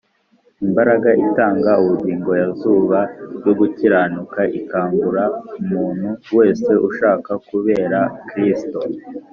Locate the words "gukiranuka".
3.59-4.41